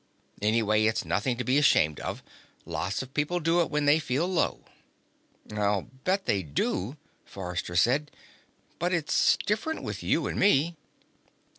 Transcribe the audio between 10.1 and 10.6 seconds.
and